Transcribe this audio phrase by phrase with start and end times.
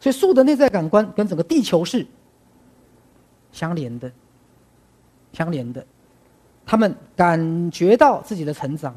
[0.00, 2.06] 所以树的内在感官跟整个地球是
[3.52, 4.10] 相连的，
[5.32, 5.84] 相连的。
[6.64, 8.94] 他们感觉到自己的成长，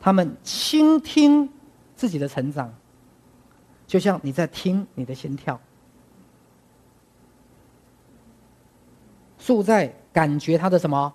[0.00, 1.48] 他们倾听
[1.94, 2.74] 自己的成长，
[3.86, 5.58] 就像你在听你的心跳。
[9.38, 11.14] 树在感觉它的什么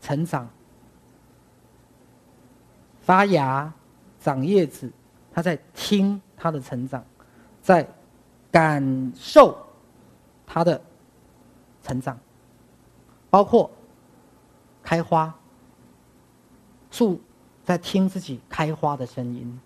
[0.00, 0.48] 成长？
[3.00, 3.72] 发芽、
[4.20, 4.92] 长叶子，
[5.32, 7.02] 它在听它的成长，
[7.68, 7.86] 在
[8.50, 9.54] 感受
[10.46, 10.80] 它的
[11.82, 12.18] 成长，
[13.28, 13.70] 包括
[14.82, 15.34] 开花。
[16.90, 17.20] 树
[17.62, 19.60] 在听自己开花的声音，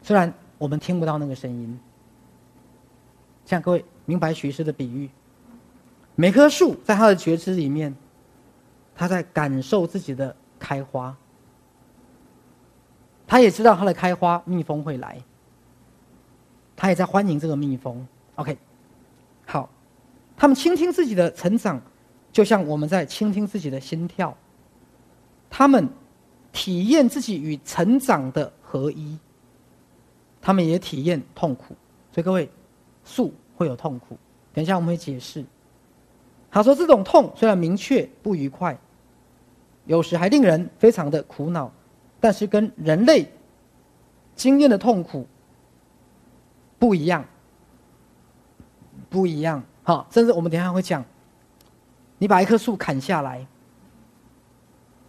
[0.00, 1.80] 虽然我们听不到那个声音。
[3.44, 5.10] 像各位明白徐师的比喻。
[6.14, 7.92] 每棵树在它的觉知里面，
[8.94, 11.16] 它在感受自己的开花。
[13.26, 15.20] 它也知道它的开花，蜜蜂会来。
[16.82, 18.04] 他也在欢迎这个蜜蜂。
[18.34, 18.58] OK，
[19.46, 19.70] 好，
[20.36, 21.80] 他们倾听自己的成长，
[22.32, 24.36] 就像我们在倾听自己的心跳。
[25.48, 25.88] 他们
[26.50, 29.16] 体验自己与成长的合一。
[30.40, 31.76] 他们也体验痛苦，
[32.10, 32.50] 所以各位，
[33.04, 34.18] 树会有痛苦。
[34.52, 35.44] 等一下我们会解释。
[36.50, 38.76] 他说：“这种痛虽然明确不愉快，
[39.86, 41.70] 有时还令人非常的苦恼，
[42.18, 43.30] 但是跟人类
[44.34, 45.24] 经验的痛苦
[46.82, 47.24] 不一样，
[49.08, 49.62] 不一样。
[49.84, 51.04] 好，甚至我们等一下会讲，
[52.18, 53.46] 你把一棵树砍下来，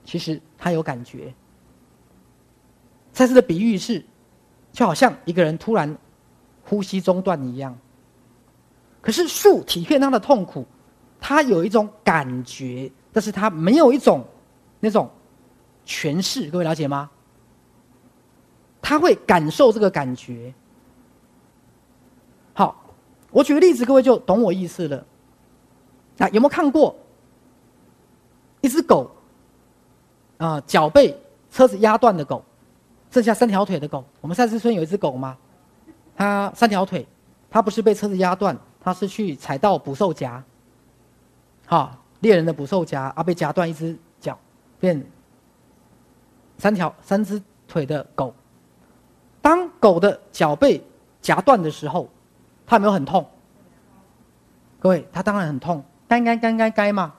[0.05, 1.33] 其实它有感觉。
[3.11, 4.05] 赛斯的比喻是，
[4.71, 5.97] 就好像一个人突然
[6.63, 7.75] 呼吸中断一样，
[9.01, 10.63] 可是树体验它的痛苦。”
[11.19, 14.23] 他有一种感觉，但是他没有一种
[14.79, 15.09] 那种
[15.87, 17.09] 诠释，各位了解吗？
[18.79, 20.53] 他会感受这个感觉。
[23.33, 25.03] 我举个例子，各位就懂我意思了。
[26.19, 26.95] 啊，有没有看过
[28.61, 29.09] 一只狗？
[30.37, 31.19] 啊，脚被
[31.51, 32.43] 车子压断的狗，
[33.09, 34.05] 剩下三条腿的狗。
[34.21, 35.35] 我们赛斯村有一只狗吗？
[36.15, 37.05] 它三条腿，
[37.49, 40.43] 它不是被车子压断，它是去踩到捕兽夹。
[41.65, 44.37] 啊，猎人的捕兽夹啊，被夹断一只脚，
[44.79, 45.03] 变
[46.59, 48.31] 三条三只腿的狗。
[49.41, 50.81] 当狗的脚被
[51.19, 52.07] 夹断的时候，
[52.65, 53.27] 他有没有很痛？
[54.79, 57.13] 各位，他当然很痛，该该该该该嘛。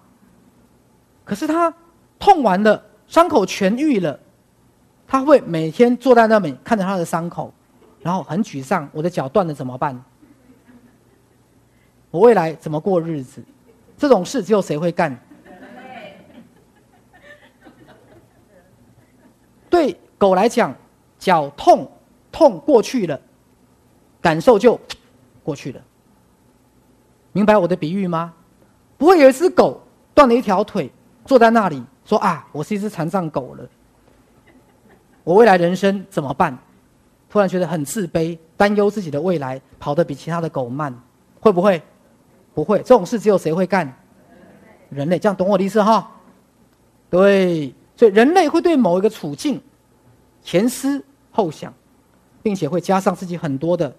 [1.24, 1.72] 可是他
[2.18, 4.18] 痛完了，伤口痊愈了，
[5.06, 7.52] 他会每天坐在那里看着他的伤口，
[8.00, 10.02] 然后很沮丧：我的脚断了怎么办？
[12.10, 13.42] 我未来怎么过日子？
[13.96, 15.18] 这种事只有谁会干？
[19.70, 20.72] 对狗来讲，
[21.18, 21.90] 脚痛
[22.30, 23.20] 痛过去了，
[24.20, 24.78] 感受就
[25.44, 25.80] 过去了。
[27.30, 28.32] 明白我的比喻吗？
[28.98, 29.80] 不会有一只狗
[30.14, 30.90] 断了一条腿，
[31.24, 33.68] 坐在那里说：“啊，我是一只残障狗了，
[35.22, 36.56] 我未来人生怎么办？”
[37.28, 40.96] 突然觉得很自卑，担忧自己的未来，跑得比其他的狗慢，
[41.40, 41.82] 会不会？
[42.54, 43.92] 不会，这种事只有谁会干？
[44.88, 46.08] 人类，这样懂我的意思哈？
[47.10, 49.60] 对，所以人类会对某一个处境
[50.44, 51.74] 前思后想，
[52.44, 53.92] 并且会加上自己很多的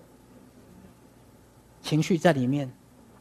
[1.85, 2.67] 情绪在里面，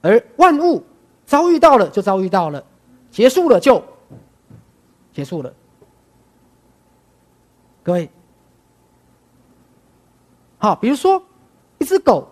[0.01, 0.83] 而万物
[1.27, 2.65] 遭遇到了就遭遇到了，
[3.11, 3.85] 结束了就
[5.13, 5.53] 结束了。
[7.83, 8.09] 各位，
[10.57, 11.23] 好，比如说
[11.79, 12.27] 一只狗。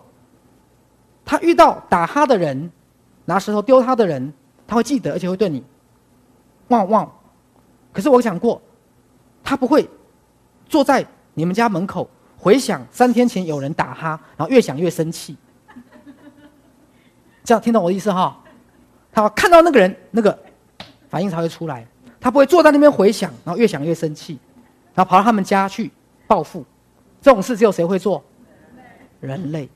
[1.25, 2.69] 它遇到打他的人，
[3.25, 4.33] 拿石头丢它的人，
[4.67, 5.63] 它会记得，而且会对你
[6.67, 7.09] 汪汪。
[7.93, 8.61] 可是我想过，
[9.41, 9.89] 它不会
[10.65, 15.37] 坐在你们家门口回想三天前有人打他，然后越想越生气。
[17.43, 18.39] 这样听懂我的意思哈？
[19.11, 20.37] 他看到那个人那个
[21.09, 21.85] 反应才会出来。
[22.19, 24.39] 他不会坐在那边回想，然后越想越生气，
[24.93, 25.91] 然后跑到他们家去
[26.25, 26.65] 报复。
[27.21, 28.23] 这种事只有谁会做？
[29.19, 29.69] 人类。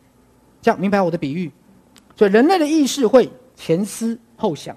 [0.61, 1.51] 这样明白我的比喻，
[2.15, 4.75] 所以人类的意识会前思后想，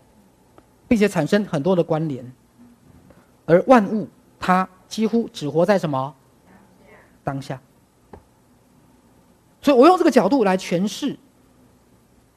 [0.86, 2.32] 并且产生很多的关联，
[3.46, 6.14] 而万物它几乎只活在什么
[7.24, 7.60] 当下。
[9.62, 11.16] 所以我用这个角度来诠释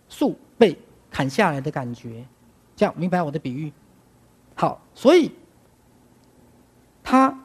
[0.10, 0.78] 树被
[1.12, 2.26] 砍下来的感觉，
[2.76, 3.72] 这样明白我的比喻。
[4.56, 5.32] 好，所以
[7.04, 7.38] 他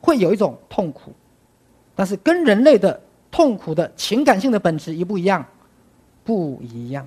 [0.00, 1.12] 会有一种痛苦，
[1.94, 3.00] 但是跟人类的。
[3.32, 5.46] 痛苦的情感性的本质一不一样？
[6.24, 7.06] 不一样。